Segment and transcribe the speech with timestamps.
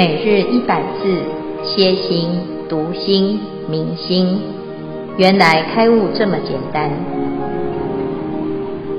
[0.00, 1.12] 每日一百字，
[1.62, 2.30] 歇心、
[2.70, 4.40] 读心、明心，
[5.18, 6.90] 原来开悟这么简单。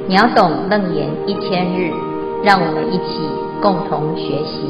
[0.08, 1.90] 秒懂楞严一千日，
[2.44, 3.18] 让我们一起
[3.64, 4.62] 共同学习。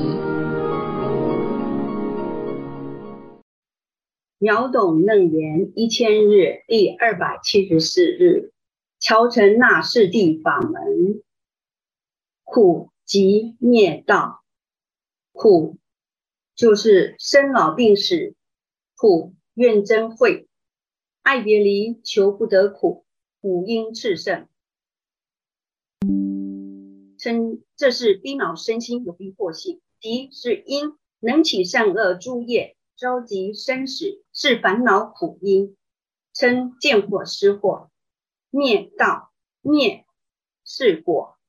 [4.37, 8.53] 秒懂楞严一千日第二百七十四日，
[9.01, 11.21] 乔陈那四谛法门，
[12.45, 14.39] 苦集灭道，
[15.33, 15.75] 苦。
[16.61, 18.35] 就是生老病死，
[18.95, 20.47] 苦怨憎会，
[21.23, 23.03] 爱别离，求不得苦，
[23.41, 24.47] 五阴炽盛，
[27.17, 29.81] 称这是逼恼身心有逼迫性。
[29.99, 35.75] 集是因能起善恶诸业，召集生死是烦恼苦因，
[36.31, 37.89] 称见惑失惑。
[38.51, 40.05] 灭道灭
[40.63, 41.39] 是果，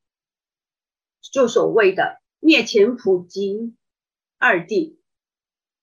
[1.20, 3.74] 就所谓的灭前苦及
[4.38, 4.96] 二谛。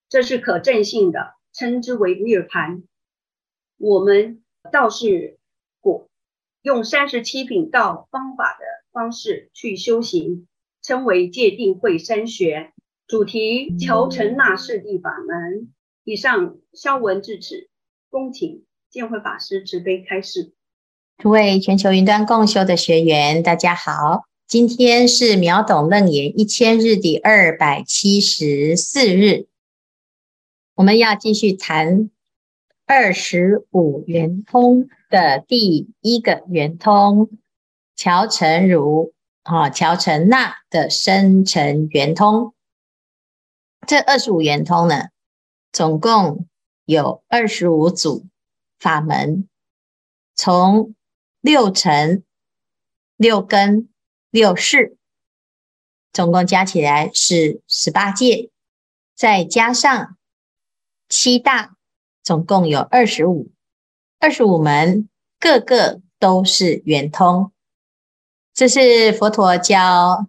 [0.09, 2.81] 这是可证性的，称之为涅槃。
[3.77, 5.37] 我们道是
[5.79, 6.09] 果，
[6.63, 10.47] 用三十七品道方法的方式去修行，
[10.81, 12.73] 称为戒定慧三学。
[13.07, 15.71] 主题乔陈那四谛法门。
[16.03, 17.69] 以上消文至此，
[18.09, 20.53] 恭请见辉法师慈悲开示。
[21.19, 29.48] 诸位全球云端共修的学员，大家好，今天是秒懂楞严一千日第二百七十四日。
[30.79, 32.09] 我们要继续谈
[32.85, 37.29] 二十五圆通的第一个圆通，
[37.97, 39.13] 乔成如
[39.43, 42.55] 啊，乔成那的生辰圆通。
[43.85, 45.09] 这二十五圆通呢，
[45.73, 46.47] 总共
[46.85, 48.27] 有二十五组
[48.79, 49.49] 法门，
[50.33, 50.95] 从
[51.41, 52.23] 六尘、
[53.17, 53.89] 六根、
[54.29, 54.95] 六识，
[56.13, 58.49] 总共加起来是十八界，
[59.13, 60.15] 再加上。
[61.09, 61.75] 七大
[62.23, 63.49] 总共有二十五，
[64.19, 65.09] 二十五门，
[65.39, 67.51] 个个都是圆通。
[68.53, 70.27] 这是佛陀教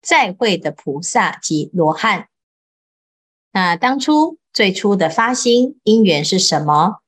[0.00, 2.28] 在会的菩萨及罗汉。
[3.52, 7.00] 那当初最初的发心因缘是什么？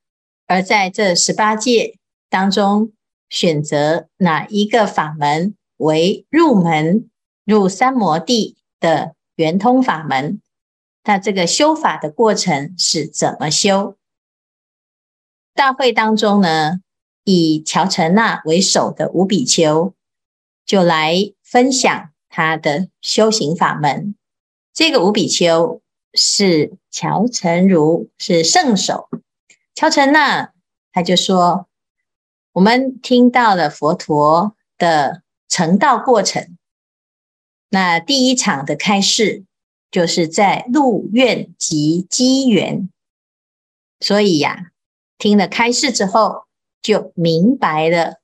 [0.46, 1.96] 而在这十八界
[2.28, 2.92] 当中，
[3.28, 7.08] 选择哪一个法门为入门
[7.44, 10.42] 入三摩地的圆通法门？
[11.02, 13.96] 那这个修法的过程是怎么修？
[15.54, 16.80] 大会当中呢，
[17.24, 19.94] 以乔陈那为首的五比丘
[20.66, 24.14] 就来分享他的修行法门。
[24.74, 25.80] 这个五比丘
[26.12, 29.08] 是乔陈如，是圣手。
[29.74, 30.52] 乔陈那
[30.92, 31.66] 他就说
[32.52, 36.58] ：“我们听到了佛陀的成道过程，
[37.70, 39.44] 那第一场的开示。”
[39.90, 42.88] 就是在鹿苑集机缘，
[43.98, 44.70] 所以呀、
[45.18, 46.44] 听了开示之后，
[46.80, 48.20] 就明白了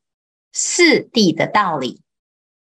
[0.53, 2.01] 四谛的道理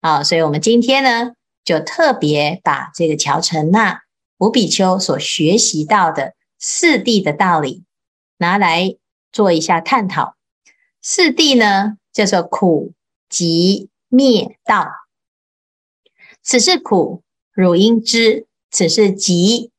[0.00, 0.24] 啊。
[0.24, 1.34] 所以，我们今天呢，
[1.64, 4.02] 就特别把这个乔陈那
[4.38, 7.84] 五比丘所学习到的四谛的道理
[8.38, 8.96] 拿来
[9.30, 10.34] 做一下探讨。
[11.02, 12.94] 四谛呢，叫做苦、
[13.28, 14.88] 集、灭、道。
[16.42, 17.22] 此是苦，
[17.52, 18.46] 汝应知。
[18.74, 19.70] 此是集，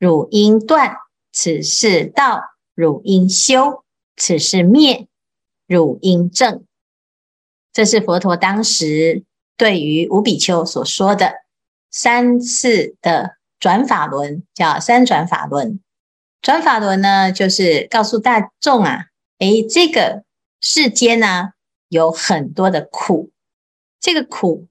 [0.00, 0.96] 汝应断；
[1.30, 2.42] 此是道，
[2.74, 3.84] 汝应修；
[4.16, 5.06] 此是灭，
[5.68, 6.64] 汝应正。
[7.72, 9.22] 这是佛陀当时
[9.56, 11.32] 对于五比丘所说的
[11.92, 15.78] 三次的转法轮，叫三转法轮。
[16.42, 19.04] 转法轮呢，就是告诉大众啊，
[19.38, 20.24] 诶，这个
[20.60, 21.52] 世间呢、
[21.86, 23.30] 有很多的苦，
[24.00, 24.66] 这个苦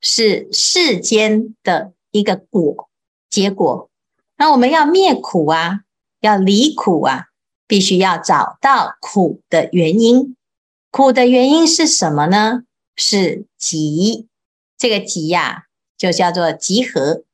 [0.00, 2.88] 是世间的一个果。
[3.34, 3.90] 结果，
[4.36, 5.80] 那我们要灭苦啊，
[6.20, 7.24] 要离苦啊，
[7.66, 10.36] 必须要找到苦的原因。
[10.92, 12.62] 苦的原因是什么呢？
[12.94, 14.28] 是集。
[14.78, 15.64] 这个集呀、
[15.98, 17.24] 就叫做集合，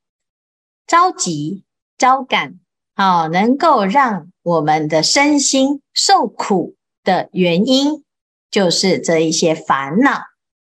[0.87, 1.65] 着急、
[1.99, 2.59] 招感，
[2.97, 8.03] 好、哦，能够让我们的身心受苦的原因，
[8.51, 10.23] 就是这一些烦恼：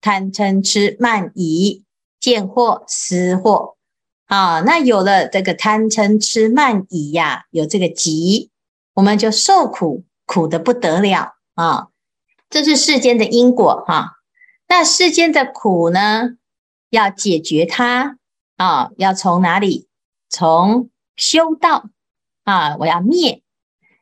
[0.01, 1.83] 贪嗔痴慢疑、
[2.19, 3.74] 见惑思惑。
[4.25, 8.49] 啊，那有了这个贪嗔痴慢疑呀，有这个急，
[8.95, 11.89] 我们就受苦，苦得不得了啊！
[12.49, 14.13] 这是世间的因果哈、
[14.67, 16.37] 那世间的苦呢，
[16.89, 18.17] 要解决它
[18.57, 19.87] 啊，要从哪里？
[20.27, 21.89] 从修道
[22.45, 23.43] 啊，我要灭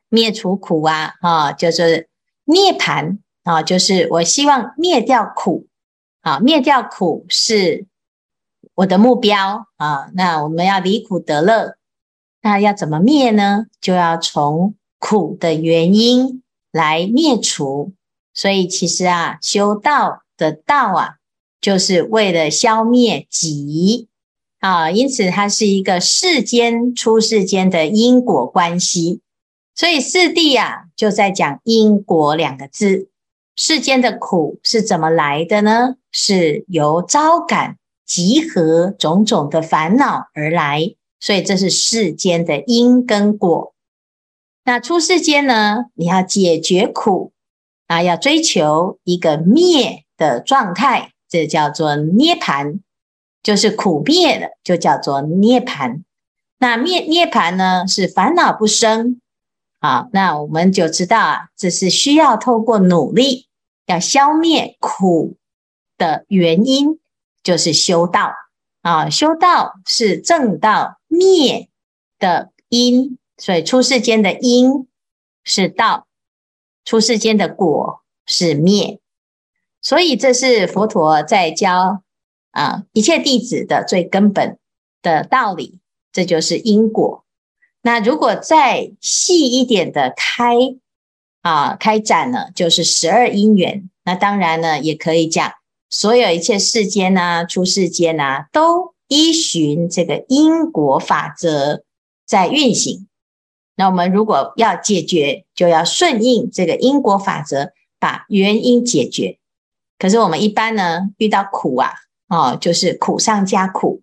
[0.08, 2.08] 灭除苦啊啊，就是
[2.44, 5.66] 涅槃啊，就是我希望灭掉苦
[6.22, 7.86] 啊，灭掉苦是。
[8.76, 11.76] 我的目标啊，那我们要离苦得乐，
[12.42, 13.66] 那要怎么灭呢？
[13.80, 16.42] 就要从苦的原因
[16.72, 17.92] 来灭除。
[18.32, 21.16] 所以其实啊，修道的道啊，
[21.60, 24.08] 就是为了消灭己
[24.58, 24.90] 啊。
[24.90, 29.20] 因此，它是一个世间出世间的因果关系。
[29.76, 33.08] 所以四谛啊，就在讲因果两个字。
[33.56, 35.94] 世间的苦是怎么来的呢？
[36.10, 40.94] 是由招感集合种种的烦恼而来。
[41.20, 43.74] 所以这是世间的因跟果。
[44.64, 45.86] 那出世间呢？
[45.94, 47.32] 你要解决苦
[47.86, 52.80] 啊，要追求一个灭的状态，这叫做涅槃，
[53.42, 56.02] 就是苦灭了，就叫做涅槃。
[56.58, 59.20] 那灭涅槃呢，是烦恼不生。
[59.80, 63.48] 好，那我们就知道啊，这是需要透过努力，
[63.86, 65.36] 要消灭苦
[65.98, 66.98] 的原因，
[67.44, 68.32] 就是修道
[68.82, 69.08] 啊。
[69.08, 70.98] 修道是正道。
[71.16, 71.68] 灭
[72.18, 74.88] 的因，所以出世间的因
[75.44, 76.08] 是道，
[76.84, 78.98] 出世间的果是灭，
[79.80, 82.02] 所以这是佛陀在教
[82.50, 84.58] 啊一切弟子的最根本
[85.02, 85.78] 的道理，
[86.10, 87.24] 这就是因果。
[87.82, 90.56] 那如果再细一点的开
[91.42, 93.88] 啊开展呢，就是十二因缘。
[94.02, 95.52] 那当然呢，也可以讲
[95.88, 98.94] 所有一切世间呐，出世间呐都。
[99.06, 101.84] 依循这个因果法则
[102.26, 103.06] 在运行，
[103.76, 109.38] 那我们如果要解决，就要顺应这个因果法则，把原因解决。
[109.98, 111.92] 可是我们一般呢，遇到苦啊，
[112.28, 114.02] 哦，就是苦上加苦，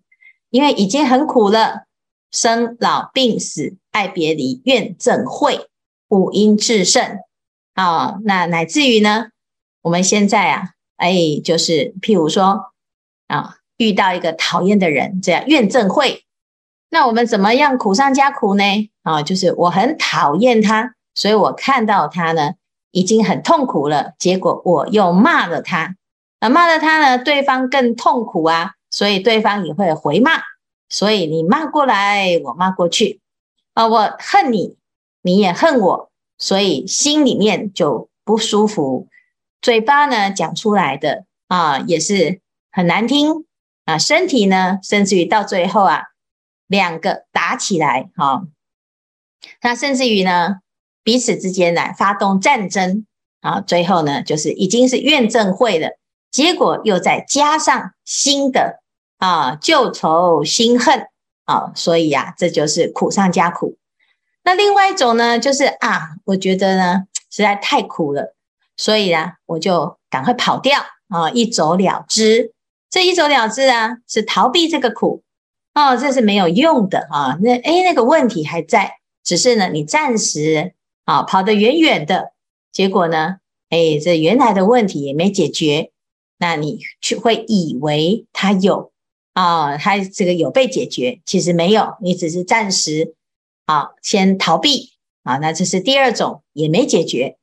[0.50, 1.86] 因为已经很苦了，
[2.30, 5.66] 生老病死、爱别离、怨憎会、
[6.08, 7.18] 五阴炽盛
[7.74, 9.30] 啊，那乃至于呢，
[9.82, 10.70] 我们现在啊，
[11.02, 12.72] 哎，就是譬如说
[13.26, 13.56] 啊。
[13.78, 16.22] 遇到一个讨厌的人，这样怨憎会，
[16.90, 18.62] 那我们怎么样苦上加苦呢？
[19.02, 22.52] 啊，就是我很讨厌他，所以我看到他呢
[22.92, 25.96] 已经很痛苦了，结果我又骂了他，
[26.38, 30.42] 啊，骂了他呢，对方更痛苦啊，所以对方也会回骂，
[30.88, 33.20] 所以你骂过来，我骂过去，
[33.74, 34.76] 啊，我恨你，
[35.22, 39.08] 你也恨我，所以心里面就不舒服，
[39.62, 43.46] 嘴巴呢讲出来的啊也是很难听。
[43.84, 46.02] 啊，身体呢，甚至于到最后啊，
[46.68, 48.46] 两个打起来，哈、哦，
[49.60, 50.60] 那甚至于呢，
[51.02, 53.04] 彼此之间来发动战争，
[53.40, 55.98] 啊，最后呢，就是已经是怨憎会了，
[56.30, 58.80] 结果又再加上新的
[59.18, 61.08] 啊旧仇新恨，
[61.44, 63.76] 啊，所以呀、啊，这就是苦上加苦。
[64.44, 68.36] 那另外一种呢，就是啊，我觉得呢，实在太苦了，
[68.82, 72.52] 所以呢，我就赶快跑掉啊，一走了之。
[72.90, 75.22] 这一走了之啊，是逃避这个苦
[75.72, 77.38] 哦，这是没有用的啊。
[77.40, 80.74] 那诶，那个问题还在，只是呢，你暂时
[81.04, 82.32] 啊跑得远远的，
[82.72, 83.36] 结果呢，
[83.70, 85.92] 诶，这原来的问题也没解决，
[86.38, 88.90] 那你却会以为它有
[89.32, 93.14] 啊，它这个有被解决，其实没有，你只是暂时
[93.66, 94.90] 啊先逃避
[95.22, 95.36] 啊。
[95.36, 97.36] 那这是第二种，也没解决。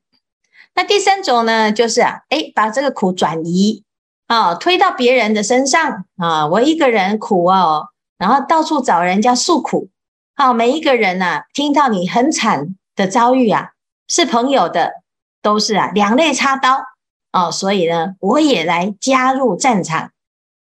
[0.80, 3.84] 那第三种呢，就是啊，诶，把这个苦转移。
[4.28, 6.48] 啊，推到别人的身上啊！
[6.48, 9.90] 我一个人苦哦，然后到处找人家诉苦。
[10.38, 13.72] 好，每一个人呐、啊，听到你很惨的遭遇啊，
[14.08, 15.02] 是朋友的，
[15.42, 16.86] 都是啊，两肋插刀
[17.34, 17.52] 哦。
[17.52, 20.12] 所以呢，我也来加入战场。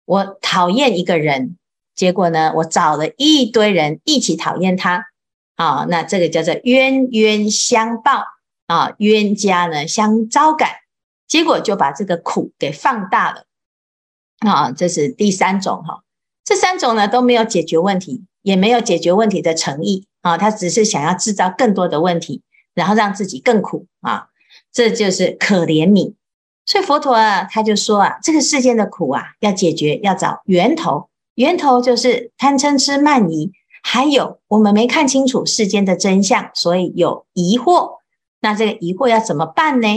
[0.04, 1.56] 我讨厌一个人，
[1.96, 5.06] 结果呢，我找了一堆人一起讨厌他。
[5.56, 8.22] 啊，那这个叫做冤冤相报
[8.66, 10.70] 啊，冤家呢相招感，
[11.26, 13.46] 结果就把这个苦给放大了。
[14.40, 16.02] 啊，这是第三种哈，
[16.44, 22.42] 这三种呢都没有解决问题，也没有解决问题的诚意啊，他只是想要制造更多的问题，
[22.74, 24.28] 然后让自己更苦啊，
[24.72, 26.14] 这就是可怜悯。
[26.66, 37.95] 所以佛陀啊，他就说啊，这个世间的苦啊，要解决要找源头，源头就是贪嗔痴慢疑，还有我们没看清楚世间的真相，所以有疑惑。
[38.46, 39.88] 那这个疑惑要怎么办呢？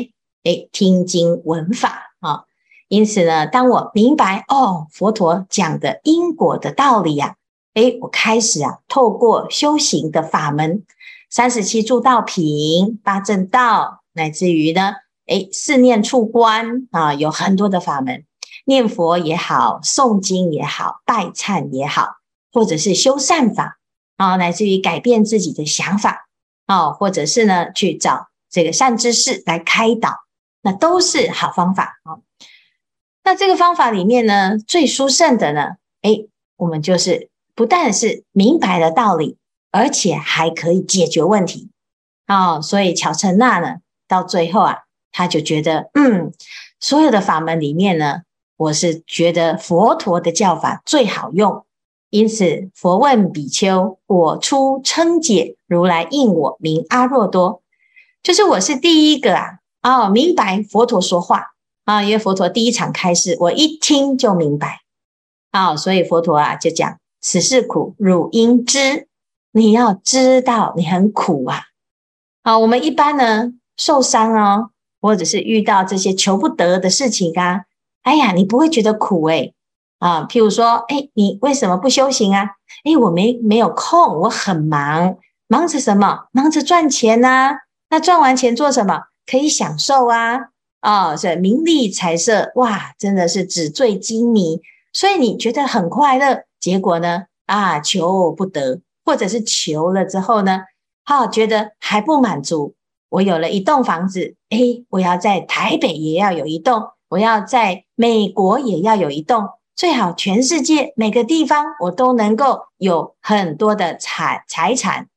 [0.44, 2.46] 诶，听经闻法啊。
[2.88, 7.36] 因此呢，当我明白哦，佛陀讲的因果的道理呀、啊，
[7.75, 10.84] 诶，我开始啊，透过修行的法门，
[11.29, 14.96] 三十七助道品、八正道，乃至于呢，
[15.27, 18.25] 诶，四念处观啊，有很多的法门，
[18.65, 22.15] 念佛也好，诵经也好，拜忏也好，
[22.51, 23.77] 或者是修善法
[24.18, 26.27] 啊，乃至于改变自己的想法
[26.65, 30.10] 啊，或者是呢，去找这个善知识来开导，
[30.62, 32.20] 那都是好方法啊。
[33.24, 36.27] 那这个方法里面呢，最殊胜的呢，诶，
[36.58, 39.38] 我们就是不但是明白了道理，
[39.72, 41.70] 而且还可以解决问题。
[42.27, 43.77] 哦，所以乔陈那呢，
[44.08, 44.79] 到最后啊，
[45.12, 46.32] 他就觉得，嗯，
[46.79, 48.22] 所有的法门里面呢，
[48.58, 51.65] 我是觉得佛陀的教法最好用。
[52.10, 57.62] 因此，佛问比丘：“我出称解，如来应我名阿若多。”
[58.21, 61.47] 就是我是第一个啊，哦，明白佛陀说话
[61.85, 64.81] 啊，因为佛陀第一场开示，我一听就明白
[65.51, 69.07] 啊，所以佛陀啊就讲：“此事苦，汝应知。
[69.51, 71.63] 你要知道，你很苦啊。”
[72.43, 74.69] 啊，我们一般呢受伤哦，
[75.01, 77.63] 或者是遇到这些求不得的事情啊，
[78.03, 79.53] 哎呀，你不会觉得苦诶。
[79.99, 82.51] 啊，譬如说，哎，你为什么不修行啊？
[82.83, 86.27] 哎，我没没有空，我很忙，忙着什么？
[86.31, 87.55] 忙着赚钱呐、啊。
[87.89, 89.01] 那赚完钱做什么？
[89.25, 90.38] 可以享受啊。
[90.81, 94.62] 哦，这名利财色，哇，真的是纸醉金迷，
[94.93, 96.43] 所以你觉得很快乐。
[96.60, 97.25] 结果呢？
[97.46, 100.62] 啊，求不得，或者是求了之后呢？
[101.03, 102.75] 哈、觉得还不满足。
[103.10, 109.50] 我有了一栋房子，哎，我要在台北也要有一栋，我要在美国也要有一栋。
[109.75, 115.08] 最好全世界每个地方我都能够有很多的财财产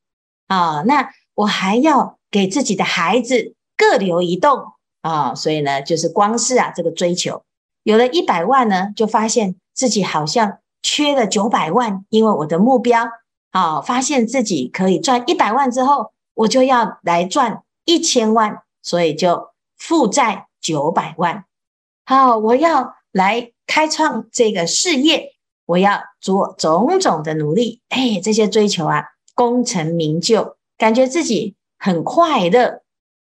[0.47, 7.43] 啊，那我还要给自己的孩子各留一栋啊，所以呢，就是光是啊这个追求，
[7.83, 13.07] 有了一百万呢，就发现自己好像缺了九百万，因为我的目标
[13.51, 21.45] 啊，发现自己可以赚一百万之后，我就要来赚一千万，所以就负债九百万，
[22.05, 23.51] 好，我要来。
[23.65, 25.31] 开创这个事业，
[25.65, 27.81] 我要做种种的努力。
[27.87, 32.81] 哎，这些追求啊，功成名就，感觉自己很快乐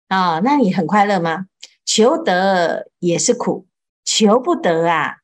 [0.08, 1.46] 啊、那你很快乐吗？
[1.86, 3.68] 求得也是苦，
[4.04, 5.18] 求不得啊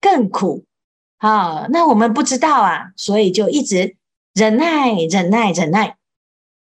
[0.00, 0.64] 更苦
[1.18, 3.96] 啊、那我们不知道啊，所以就一直
[4.34, 5.98] 忍耐、忍耐、忍耐、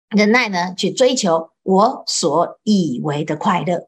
[0.09, 3.87] 忍耐呢，去追求我所以为的快乐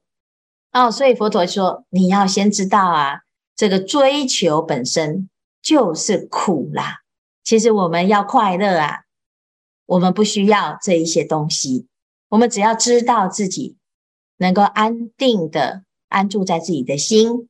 [0.71, 0.89] 哦。
[0.89, 3.23] 所以佛陀说，你要先知道啊。
[3.57, 5.29] 这个追求本身
[5.61, 7.01] 就是苦啦。
[7.43, 9.01] 其实我们要快乐啊，
[9.87, 11.87] 我们不需要这一些东西，
[12.31, 13.77] 我们只要知道自己
[14.39, 17.49] 能够安定的安住在自己的心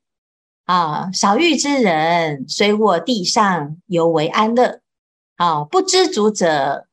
[0.65, 1.13] 啊。
[1.13, 4.81] 少欲之人，虽卧地上，犹为安乐。
[5.37, 6.87] 啊，不知足者，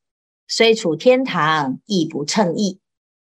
[0.47, 2.79] 虽处天堂，亦不称意。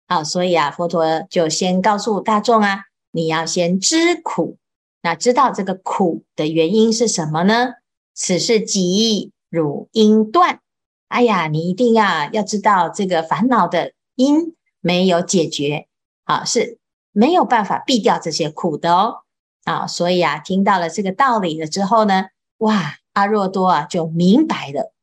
[0.08, 4.58] 啊，所以啊，佛陀就先告诉大众啊，你要先知苦。
[5.04, 7.74] 那知道这个苦的原因是什么呢？
[8.14, 10.60] 此事即，汝应断。
[11.08, 15.88] 哎呀，你一定要要知道这个烦恼的因没有解决，
[16.26, 16.78] 啊，是
[17.12, 19.16] 没有办法避掉这些苦的哦。
[19.64, 22.26] 啊，所以啊，听到了这个道理了之后呢，
[22.58, 24.94] 哇，阿若多啊就明白了，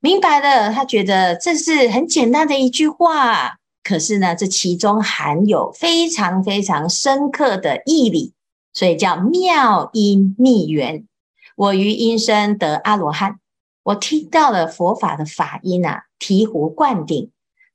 [0.00, 8.34] 明白了，他觉得这是很简单的一句话，可是呢，这其中含有非常非常深刻的义理。
[8.74, 11.06] 所以叫妙音密缘，
[11.56, 13.38] 我于因身得阿罗汉。
[13.82, 17.30] 我听到了佛法的法音啊，醍醐灌顶，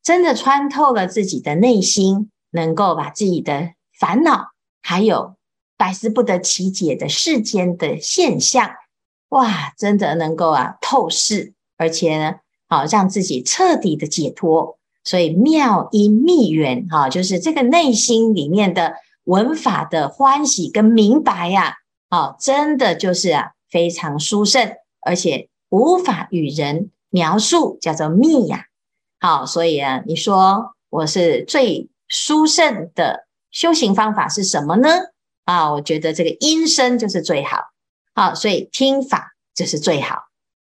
[0.07, 5.35] 真的穿透了自己的内心，能够把自己的烦恼，还有
[5.75, 8.71] 百思不得其解的世间的现象，
[9.27, 12.35] 哇，真的能够啊透视，而且呢，
[12.69, 14.79] 好让自己彻底的解脱。
[15.03, 18.93] 所以妙音密缘，哈，就是这个内心里面的。
[19.25, 21.75] 文法的欢喜跟明白呀，
[22.09, 24.71] 哦，真的就是啊，非常殊胜，
[25.01, 28.66] 而且无法与人描述，叫做密呀。
[29.19, 34.89] 好，所以啊，你说我是最殊胜的修行方法是什么呢？
[35.45, 37.57] 啊，我觉得这个音声就是最好。
[38.13, 40.27] 好，所以听法就是最好。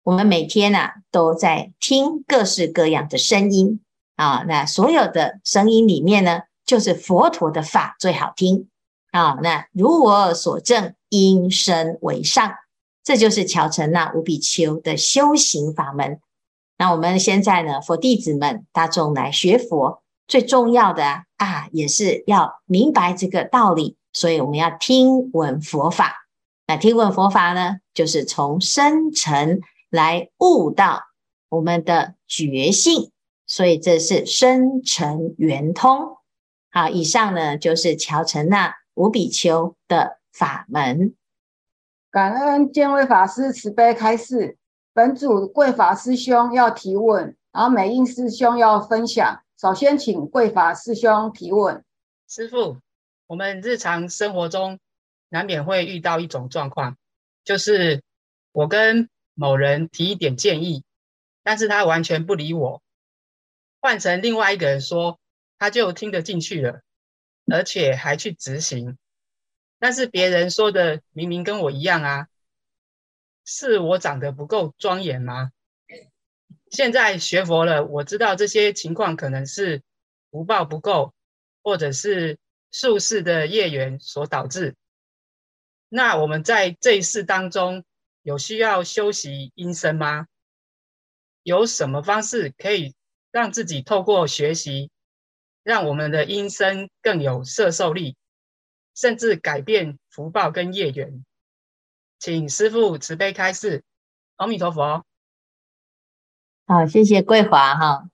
[0.03, 3.81] 我们每天啊都在听各式各样的声音
[4.17, 8.69] 啊，那所有的声音里面呢，就是佛陀的法最好听
[9.13, 9.39] 啊！
[9.43, 12.53] 那如我所证，音声为上，
[13.05, 16.21] 这就是乔陈那无比丘的修行法门。
[16.83, 21.05] 那我们现在呢，佛弟子们大众来学佛，最重要的
[21.37, 23.97] 啊，也是要明白这个道理。
[24.13, 26.27] 所以我们要听闻佛法。
[26.67, 29.61] 那听闻佛法呢，就是从深沉
[29.91, 31.03] 来悟到
[31.51, 33.13] 我们的觉性。
[33.47, 36.17] 所以这是深沉圆通。
[36.73, 41.15] 好，以上呢就是乔陈那无比丘的法门。
[42.11, 44.59] 感恩见辉法师慈悲开示。
[44.95, 49.43] 本组贵法师兄要提问，然后美印师兄要分享。
[49.59, 51.83] 首先请贵法师兄提问。
[52.29, 52.79] 师父，
[53.27, 54.79] 我们日常生活中
[55.31, 56.97] 难免会遇到一种状况，
[57.45, 58.03] 就是
[58.53, 60.85] 我跟某人提一点建议，
[61.43, 62.83] 但是他完全不理我，
[63.81, 65.19] 换成另外一个人说，
[65.59, 66.83] 他就听得进去了，
[67.51, 68.99] 而且还去执行。
[69.79, 72.29] 但是别人说的明明跟我一样啊，
[73.45, 75.51] 是我长得不够庄严吗？
[76.71, 79.83] 现在学佛了，我知道这些情况可能是
[80.31, 81.13] 福报不够，
[81.63, 82.39] 或者是
[82.71, 84.75] 宿世的业缘所导致。
[85.89, 87.85] 那我们在这一世当中，
[88.23, 90.27] 有需要修习阴身吗？
[91.43, 92.95] 有什么方式可以
[93.31, 94.91] 让自己透过学习，
[95.63, 98.17] 让我们的阴身更有摄受力？
[98.95, 101.25] 甚至改变福报跟业缘，
[102.23, 103.83] 请师父慈悲开示。
[104.37, 105.05] 阿弥陀佛。
[106.69, 108.05] 好，谢谢桂华哈。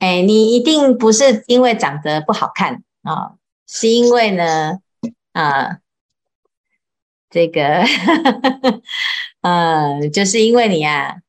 [0.00, 3.36] 哎，你一定不是因为长得不好看啊，
[3.66, 4.80] 是因为呢
[5.32, 5.78] 啊，
[7.30, 7.84] 这个
[9.40, 11.22] 呃，就是因为你啊，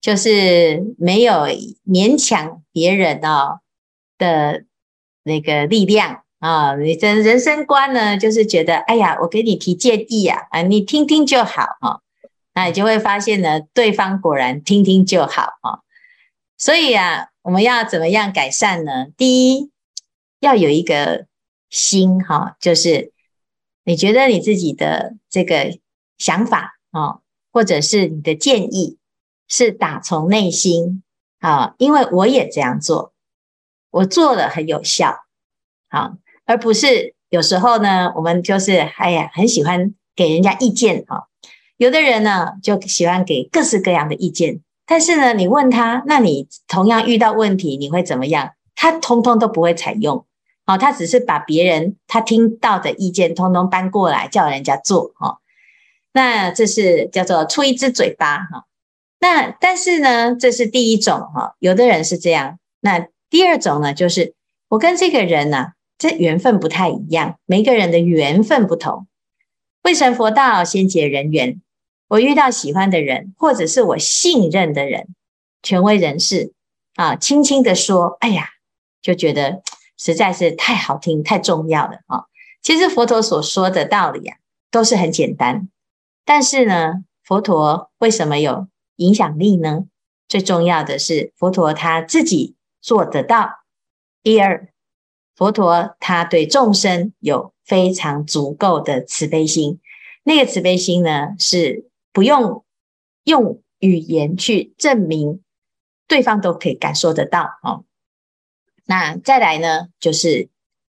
[0.00, 1.46] 就是没有
[1.86, 3.60] 勉强别人哦
[4.18, 4.64] 的
[5.22, 6.21] 那个力量。
[6.42, 12.02] 啊，你的人生观呢，就是觉得，哎呀，我给你提建议呀，啊，你听听就好哈，
[12.52, 15.84] 那你就会发现呢，对方果然听听就好哈。
[16.58, 19.06] 所以啊，我们要怎么样改善呢？
[19.16, 19.70] 第一，
[20.40, 21.26] 要有一个
[21.70, 23.12] 心哈，就是
[23.84, 25.78] 你觉得你自己的这个
[26.18, 27.20] 想法啊，
[27.52, 28.98] 或者是你的建议，
[29.46, 31.04] 是打从内心
[31.38, 33.12] 啊，因为我也这样做，
[33.90, 35.18] 我做了很有效，
[35.88, 36.16] 好。
[36.52, 41.28] 而不是有时候呢，我们就是哎呀，很喜欢给人家意见哈。
[41.78, 48.50] 有的人呢，就喜欢给各式各样的意见，但是呢，你问他，那你同样遇到问题，你会怎么样？
[48.74, 50.26] 他通通都不会采用，
[50.66, 55.38] 哦，他只是把别人他听到的意见通通搬过来叫人家做哈。
[56.12, 58.66] 那这是叫做出一只嘴巴哈。
[59.20, 61.54] 那但是呢，这是第一种哈。
[61.60, 62.58] 有的人是这样。
[62.80, 64.34] 那第二种呢，就是
[64.68, 65.68] 我跟这个人呢。
[66.02, 69.06] 这缘分不太一样，每个人的缘分不同。
[69.84, 71.62] 未成佛道，先结人缘。
[72.08, 75.14] 我遇到喜欢的人，或者是我信任的人，
[75.62, 76.54] 权威人士
[76.96, 78.48] 啊，轻轻的说，哎呀，
[79.00, 79.62] 就觉得
[79.96, 82.24] 实在是太好听、太重要了啊。
[82.62, 84.36] 其实佛陀所说的道理啊，
[84.72, 85.68] 都是很简单。
[86.24, 89.84] 但是呢，佛陀为什么有影响力呢？
[90.26, 93.60] 最重要的是，佛陀他自己做得到。
[94.24, 94.71] 第二。
[95.34, 99.80] 佛陀他对众生有非常足够的慈悲心，
[100.24, 102.64] 那个慈悲心呢，是不用
[103.24, 105.40] 用语言去证明，
[106.06, 107.84] 对方都可以感受得到哦。
[108.84, 110.48] 那再来呢，就是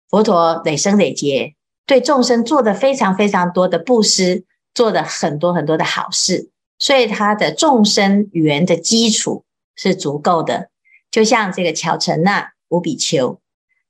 [0.09, 1.55] 佛陀累生累劫
[1.87, 9.45] 对众生做的非常非常多的布施，做的很多很多的好事，所以他的众生缘的基础
[9.77, 10.71] 是足够的。
[11.11, 13.39] 就像这个憍陈那无比丘。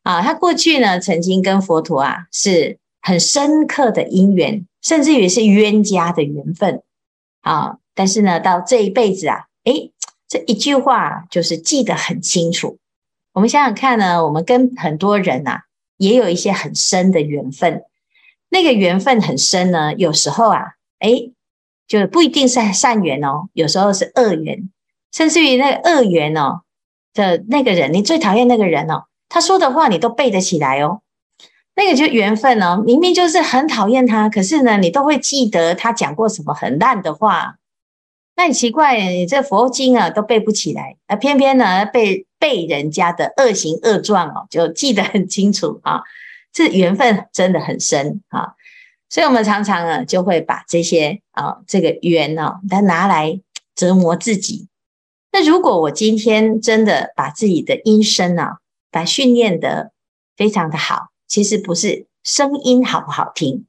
[0.02, 6.82] 啊，他过去呢，曾经跟佛陀啊是很深刻的因缘，甚至于是冤家的缘分
[7.40, 7.78] 啊。
[7.94, 9.92] 但是呢，到这一辈子啊，诶，
[10.28, 12.78] 这一句话就是记得很清楚。
[13.34, 15.60] 我们想想看呢，我们跟很多人呐，
[15.98, 17.84] 也有一些很深的缘分。
[18.48, 21.32] 那个缘分很深呢，有时候啊，诶，
[21.86, 24.68] 就不一定是善缘哦，有时候是恶缘，
[25.12, 26.62] 甚至于那个恶缘哦
[27.14, 29.04] 的那个人，你最讨厌那个人哦。
[29.32, 31.00] 他说的话你都背得起来哦，
[31.74, 32.82] 那个就缘分哦。
[32.84, 37.56] 明明就是很讨厌他，可是呢，你都会记得他讲过什么很烂的话。
[38.36, 46.02] 那很奇怪，你这佛经啊都背不起来，那偏偏呢被背人家的恶行恶状哦，就记得很清楚啊。
[46.52, 48.52] 这缘分真的很深啊，
[49.08, 53.40] 所以我们常常啊就会把这些啊这个缘哦，他拿来
[53.74, 54.68] 折磨自己。
[55.32, 58.58] 那如果我今天真的把自己的阴身啊，
[58.92, 59.90] 把训练得
[60.36, 63.66] 非常的好，其实不是声音好不好听，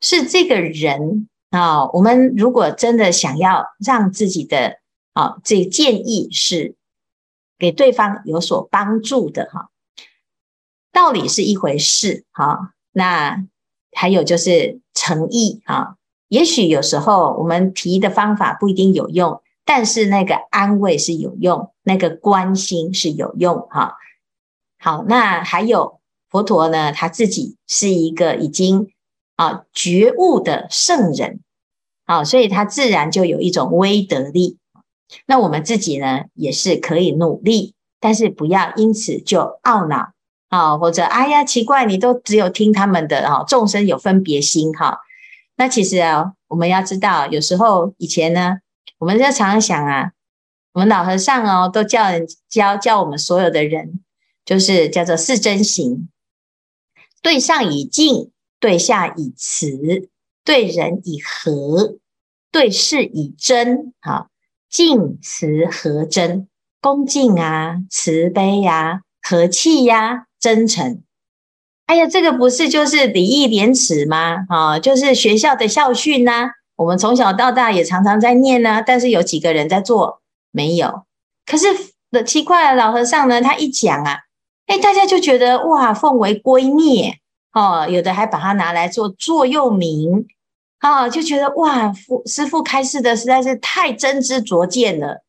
[0.00, 1.88] 是这个人啊。
[1.88, 4.78] 我们如果真的想要让自己的
[5.14, 6.76] 啊，这个建议是
[7.58, 9.70] 给对方有所帮助的哈，
[10.92, 12.74] 道理是一回事哈。
[12.92, 13.44] 那
[13.92, 15.96] 还有就是诚意哈，
[16.28, 23.96] 也许有时候我们提的方法不一定有用，但是那个安慰是有用，那个关心是有用哈。
[24.86, 25.98] 好，那还有
[26.30, 28.92] 佛陀呢，他自己是一个已经
[29.34, 31.40] 啊觉悟的圣人，
[32.04, 34.58] 啊，所以他自然就有一种威德力。
[35.26, 40.12] 那我们自己呢，也是可以努力，但是不要因此就懊恼
[40.50, 45.00] 啊，或者哎呀奇怪，你都只有听他们的啊，众生有分别心哈。
[45.56, 48.58] 那其实啊，我们要知道，有时候以前呢，
[48.98, 50.12] 我们就常常想啊，
[50.74, 53.98] 我们老和尚哦，都叫人教教我们所有的人，
[54.46, 56.08] 就是叫做四真行：
[57.20, 60.08] 对上以敬，对下以慈，
[60.44, 61.98] 对人以和，
[62.52, 63.92] 对事以真。
[64.00, 64.28] 好，
[64.70, 66.48] 敬、慈、和、真，
[66.80, 71.02] 恭敬啊，慈悲呀、啊，和气呀、啊，真诚。
[71.86, 74.46] 哎呀，这个不是就是礼义廉耻吗？
[74.48, 76.50] 啊，就是学校的校训呐、啊。
[76.76, 80.20] 我们从小到大也常常在念呢、啊，但是有几个人在做？
[80.52, 81.04] 没有。
[81.44, 81.66] 可是
[82.10, 84.18] 的奇怪的老和尚呢，他一讲啊，
[84.66, 87.14] 哎，大家就觉得哇，奉为圭臬
[87.52, 87.86] 哦。
[87.88, 90.26] 有的还把它拿来做座右铭
[90.78, 91.92] 啊，就觉得哇，
[92.26, 95.22] 师父开示的实在是太真知灼见了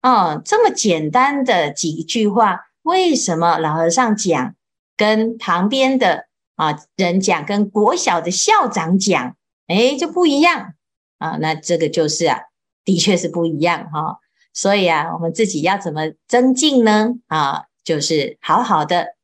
[0.00, 0.36] 啊。
[0.44, 4.54] 这么简单的几句话，为什么老和尚讲？
[4.94, 10.74] 跟旁边的啊人讲，跟国小的校长讲，哎，就不一样
[11.18, 11.38] 啊。
[11.40, 12.38] 那这个就是啊，
[12.84, 14.18] 的确是不一样哈。
[14.52, 17.14] 所以啊，我们自己要怎么增进呢？
[17.26, 19.16] 啊，就是好好的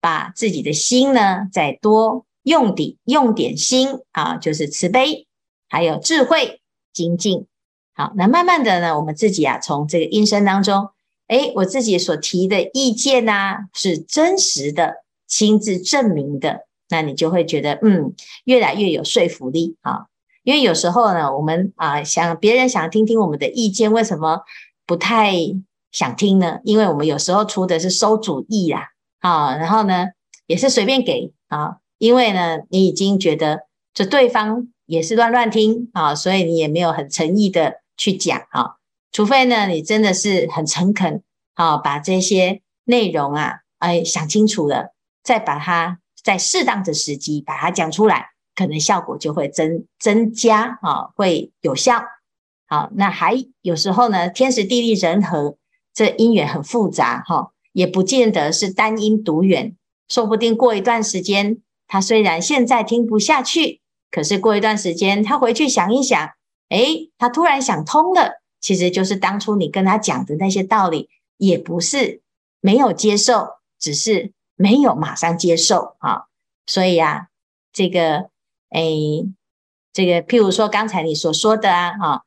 [0.00, 5.26] 把自己的心呢，再多用点用点心啊，就是慈悲，
[5.68, 6.60] 还有智慧
[6.92, 7.46] 精进。
[7.94, 10.90] 好，那慢慢的呢，我们自己啊，从这个音声当中，
[11.28, 15.04] 哎，我自己所提的意见呐，是真实的。
[15.26, 20.06] 亲自证明的，那你就会觉得嗯，越来越有说服力啊。
[20.44, 24.42] 因为有时候呢，我们啊想别人想听听我们的意见，为什么
[24.86, 25.34] 不太
[25.94, 26.58] 想听呢？
[26.64, 30.08] 因为我们有时候出的是馊主意啦，啊，然后呢
[30.46, 33.60] 也是随便给啊，因为呢你已经觉得
[33.94, 38.74] 这对方也是乱乱听啊，所以你也没有很诚意的去讲啊，
[39.10, 41.22] 除非呢你真的是很诚恳
[41.54, 44.92] 啊，把这些内容啊哎想清楚了。
[45.24, 52.02] 再把它在适当的时机把它讲出来，可能效果就会增增加啊，会有效。
[52.66, 55.56] 好，那还有时候呢，天时地利人和，
[55.94, 59.74] 这因缘很复杂哈，也不见得是单因独缘，
[60.08, 63.80] 说不定过一段时间，他虽然现在听不下去，
[64.10, 66.30] 可是过一段时间他回去想一想，
[66.68, 72.20] 诶，他突然想通了，其实就是当初你跟他讲的那些道理，也不是
[72.60, 74.32] 没有接受，只是。
[74.56, 76.26] 没有马上接受啊，
[76.64, 77.26] 所以啊，
[77.72, 78.30] 这个
[78.70, 79.28] 诶，
[79.92, 82.24] 这个譬如说刚才你所说的啊，哈，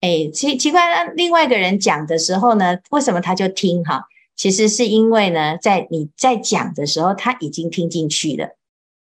[0.00, 4.04] 诶，奇奇怪，另外一个人讲的时候呢，为什么他就听哈？
[4.36, 8.56] 其实是因为呢，在你在讲的时候，他已经听进去了，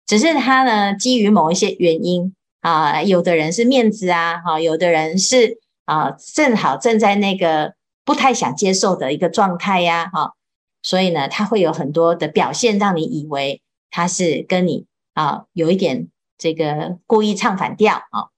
[0.06, 7.74] 只是他呢，基于某一些原因啊，有的人是面子啊，哈，有的人是啊，正好正在那个
[8.06, 10.32] 不太想接受的一个状态呀，哈。
[10.82, 18.30] 所以呢，他会有很多的表现，让你以为他是跟你啊有一点这个故意唱反调啊，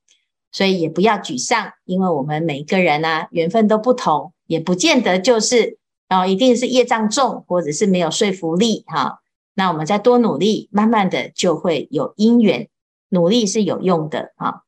[0.51, 5.77] 所以也不要沮丧，因为我们每一个人啊缘分都不同，也不见得就是
[6.09, 9.19] 哦一定是业障重，或者是没有说服力哈。
[9.53, 12.69] 那我们再多努力，慢慢的就会有因缘，
[13.09, 14.61] 努力是有用的啊。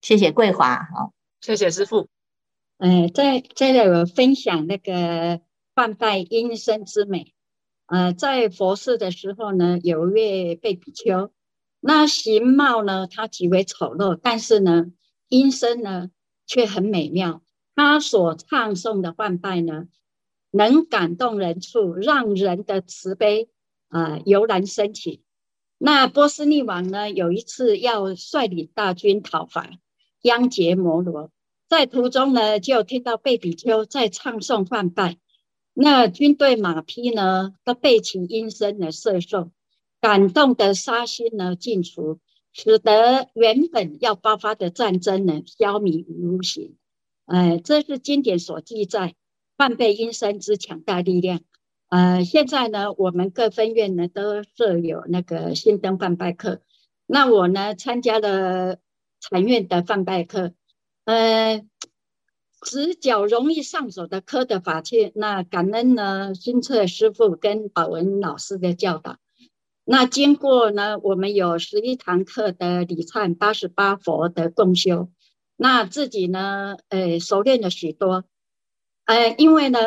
[0.00, 2.08] 谢谢桂华啊，谢谢师父。
[2.78, 5.40] 嗯，再再来我分享那个。
[5.76, 7.34] 半拜音声之美，
[7.84, 11.30] 呃，在佛寺的时候呢，有一位贝比丘，
[11.80, 14.86] 那形貌呢，他极为丑陋，但是呢，
[15.28, 16.10] 音声呢
[16.46, 17.42] 却很美妙。
[17.74, 19.88] 他所唱诵的梵呗呢，
[20.50, 23.50] 能感动人处，让人的慈悲
[23.88, 25.22] 啊、呃、油然升起。
[25.78, 29.70] 那波斯匿王呢，有一次要率领大军讨伐
[30.22, 31.30] 央羯摩罗，
[31.68, 35.18] 在途中呢，就听到贝比丘在唱诵梵呗。
[35.74, 39.50] 那军队马匹呢，都背起音声来摄受，
[40.00, 42.18] 感动的杀心呢尽除，
[42.58, 46.74] 使得原本要爆发的战争呢消弭于无形。
[47.26, 49.14] 呃，这是经典所记载
[49.58, 51.42] 梵呗音声之强大力量。
[51.90, 56.62] 呃，现在呢，我们各分院呢都设有那个新灯梵呗课。
[57.04, 58.78] 那我呢参加了
[59.20, 60.52] 禅院的梵呗课，
[61.04, 61.62] 呃。
[62.62, 69.18] 只较容易上手的科的法器，那感恩呢，孙策师傅跟宝文老师的教导。
[69.88, 75.12] 那经过呢，我们有十一堂课的礼忏八十八佛的共修，
[75.54, 78.24] 那自己呢，呃，熟练了许多。
[79.04, 79.78] 呃，因为呢，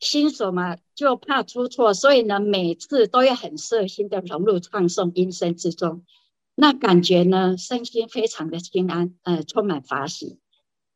[0.00, 6.06] 新手嘛，就怕出错，所以呢，每次都要很摄心的融入唱诵音声之中。
[6.54, 10.38] 那感觉呢，身心非常的轻安，呃，充满法喜。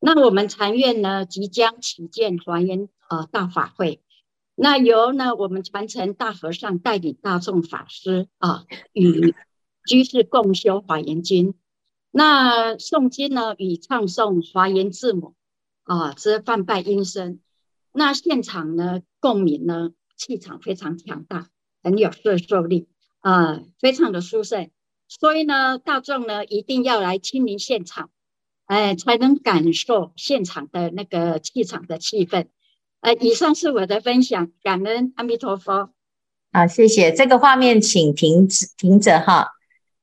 [0.01, 4.01] 那我们禅院呢，即将起建华严呃大法会，
[4.61, 9.33] 那由呢我们传承大和尚带领大众法师啊，与
[9.87, 11.55] 居士共修华严经。
[12.11, 15.37] 那诵经呢与唱诵华严字母
[15.85, 17.39] 啊之梵呗音声，
[17.93, 21.51] 那现场呢，共鸣呢，气场非常强大，
[21.85, 22.89] 很有摄受力
[23.21, 24.71] 啊、非常的殊胜。
[25.07, 28.11] 所以呢，大众呢一定要来亲临现场，
[28.67, 32.49] 哎、才能感受现场的那个气场的气氛。
[33.01, 35.91] 呃，以上是我的分享，感恩阿弥陀佛。
[36.53, 37.13] 好，谢谢。
[37.13, 39.49] 这个画面请停止停止哈。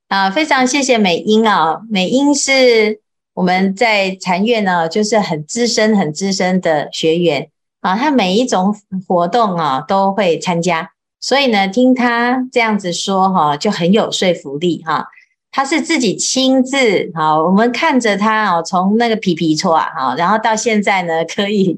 [0.08, 3.02] 啊，非常谢谢美英啊，美英是
[3.34, 7.50] 我们在禅院呢，就是很资深、很资深的学员
[7.82, 8.76] 啊，他每一种
[9.08, 10.92] 活动啊都会参加。
[11.20, 15.08] 所以呢，听他这样子说哈，就很有说服力哈。
[15.56, 21.78] 他是自己亲自哈，我们看着他哦，从那个皮皮剉啊哈，然后到现在呢， 可以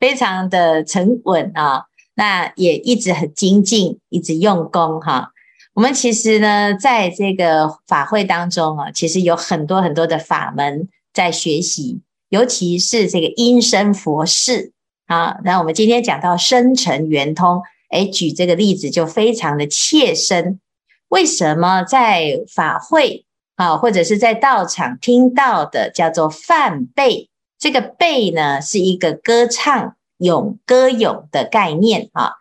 [0.00, 1.84] 非常的沉稳啊，
[2.16, 5.28] 那也一直很精进，一直用功哈。
[5.74, 14.72] 我们其实呢，在这个法会当中啊，其实有很多很多的法门在学习，尤其是这个音声佛事
[15.06, 15.36] 啊。
[15.44, 17.62] 那我们今天讲到声尘圆通。
[17.90, 20.58] 哎，举这个例子就非常的切身。
[21.12, 27.28] 为什么在法会啊，或者是在道场听到的叫做梵呗？
[27.58, 32.32] 这个呗呢，是一个歌唱咏歌咏的概念啊。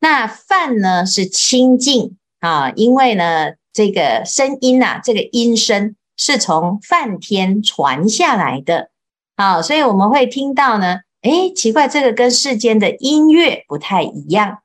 [0.00, 8.90] 那梵呢是清净啊，因为呢这个声音呐、啊，这个音声是从梵天传下来的
[9.36, 14.58] 啊，所以我们会听到呢，哎，奇怪，这个跟世间的音乐不太一样。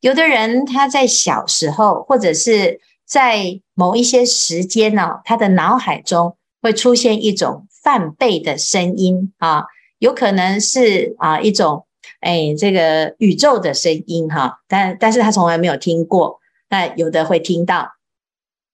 [0.00, 9.64] 有的人他在小时候，或者是在某一些时间呢，他的脑海中会出现一种梵呗的声音啊，
[9.98, 11.86] 有可能是啊一种
[12.20, 17.92] 哎这个宇宙的声音哈，但但是他从来没有听过，那有的会听到，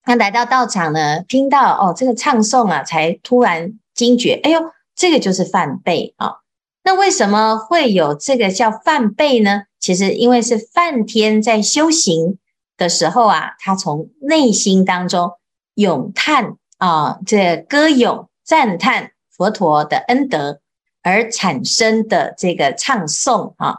[0.07, 4.61] 那来到道场呢，听到哦这个唱诵啊，才突然惊觉，哎呦，
[4.97, 6.37] 这个就是梵呗啊，
[6.85, 9.65] 那为什么会有这个叫梵呗呢？
[9.79, 12.39] 其实，因为是梵天在修行
[12.77, 15.33] 的时候啊，他从内心当中
[15.75, 20.61] 咏叹啊，这歌咏赞叹佛陀的恩德
[21.03, 23.79] 而产生的这个唱诵啊。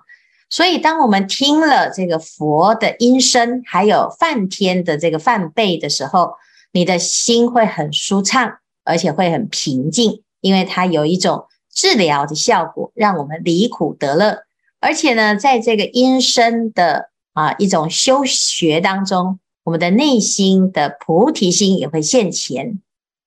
[0.49, 6.33] 所以，当我们听了这个佛的音声，还有梵天的这个梵呗的时候，
[6.71, 14.43] 你的心会很舒畅，而且会很平静，因为它有一种治疗的效果，让我们离苦得乐。
[14.79, 22.79] 而且呢，在这个音声的啊一种修学当中，我们的内心的菩提心也会现前。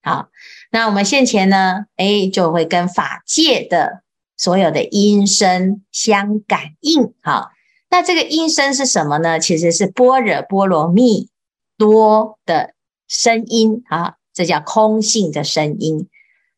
[0.02, 0.28] 好，
[0.70, 4.02] 那我们现前呢，哎，就会跟法界的
[4.36, 7.12] 所有的音声相感应。
[7.22, 7.50] 好，
[7.90, 9.38] 那这个音声是什么呢？
[9.38, 11.28] 其实是般若波罗蜜
[11.76, 12.74] 多的
[13.08, 16.08] 声音啊，这叫空性的声音。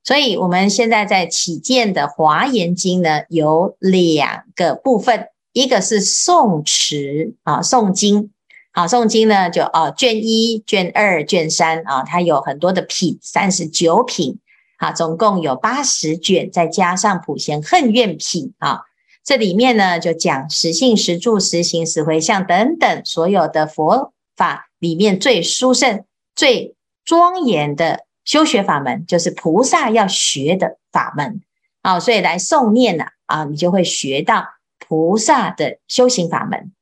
[0.04, 5.28] 所以，我们现在在起见的《华严经》呢，有两个部分，
[5.58, 8.30] 一个是诵持啊，诵经
[8.72, 14.38] 啊，诵经呢就啊，卷一、卷二、卷三啊，它有很多的品，三十九品
[14.78, 18.82] 啊，总共有八十卷，再加上普贤恨愿品啊，
[19.24, 28.06] 这里面呢就讲实信、实住、实行、实回向等等所有的佛法里面最殊胜、最庄严的。
[28.24, 31.40] 修学法门就是菩萨要学的法门
[31.80, 34.44] 啊，所以来诵念呢啊，你就会学到
[34.78, 36.72] 菩萨的修行法门。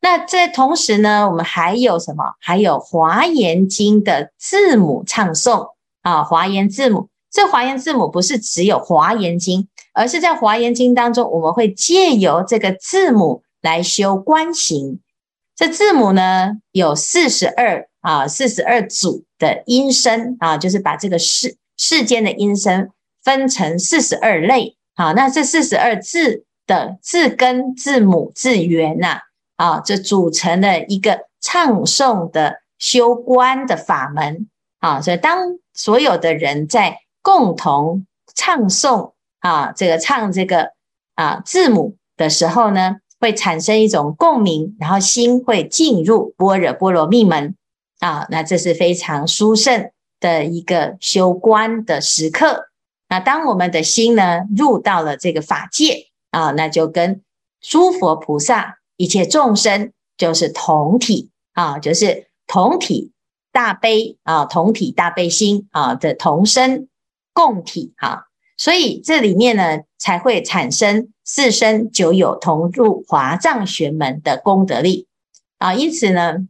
[0.00, 2.34] 那这同时呢，我们还有什么？
[2.40, 5.70] 还有华严经的字母唱诵
[6.02, 7.08] 啊，华严字母。
[7.30, 15.00] 这华严字母不是只有华严经，而是在华严经当中，我们会借由这个字母来修观行。
[15.54, 17.88] 这字母呢有四十二。
[18.06, 22.90] 啊，四十二组的音声啊，就是把这个世世间的音声
[23.24, 24.76] 分成四十二类。
[24.94, 29.20] 好，那这四十二字的字根、字母、字源呐，
[29.56, 34.48] 啊，这组成了一个唱诵的修观的法门。
[34.78, 40.72] 啊，所以当所有的人在共同唱诵啊，这个唱这个
[41.14, 47.56] 啊字母的时候呢，会产生一种共鸣，然后心会进入般若波罗蜜门。
[48.00, 52.68] 啊，那这是非常殊胜的一个修观的时刻。
[53.08, 57.22] 那当我们的心呢入到了这个法界啊，那就跟
[57.60, 63.12] 诸佛菩萨、一切众生就是同体啊，就是同体
[63.50, 66.88] 大悲啊，同体大悲心啊的同生
[67.32, 68.24] 共体啊。
[68.58, 75.06] 所以这里面呢才会产生四生九有同入华藏玄门的功德力
[75.58, 75.72] 啊。
[75.72, 76.48] 因此呢。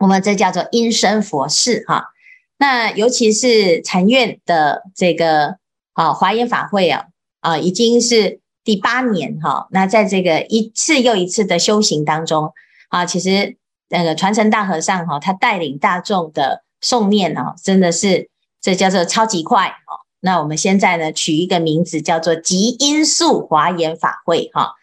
[0.00, 2.12] 我们这叫做因生佛事哈，
[2.56, 5.56] 那尤其是禅院的这个
[5.92, 7.06] 啊华严法会啊
[7.40, 12.52] 啊，已经是第八年哈，那在这个一次又一次的修行当中
[12.90, 13.56] 啊，其实
[13.88, 18.28] 那个传承大和尚哈，他带领大众的诵念哦，真的是
[18.60, 20.04] 这叫做超级快哈。
[20.20, 24.74] 那我们现在呢，取一个名字叫做极音速华严法会哈，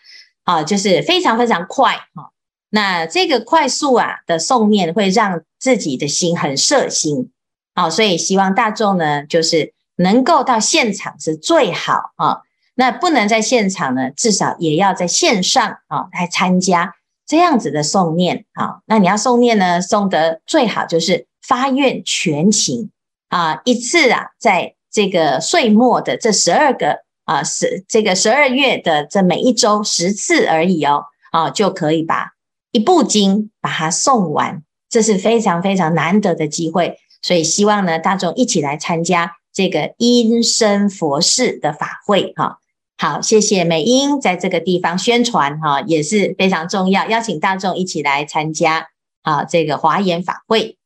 [0.45, 2.31] 啊，就是非常非常快哈。
[2.71, 7.29] 那这个快速啊的诵念会让自己的心很摄心，
[7.75, 12.41] 好，所以希望大众呢，就是能够到现场是最好啊。
[12.75, 16.93] 那不能在现场呢，至少也要在线上啊来参加
[17.25, 18.81] 这样子的诵念啊。
[18.85, 22.91] 那你要诵念呢，诵得最好就是发愿全勤
[23.29, 32.33] 啊，一次啊，在这个岁末的这十二个啊十这个十二月的这每一周十次而已哦，啊就可以把
[32.71, 36.97] 一部经把它诵完，这是非常非常难得的机会。
[37.21, 42.59] 所以希望呢，大众一起来参加这个音声佛事的法会哈。
[42.97, 48.87] 好，谢谢美英在这个地方宣传哈，也是非常重要，邀请大众一起来参加
[49.21, 50.77] 啊这个华严法会。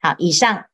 [0.00, 0.64] 好，以上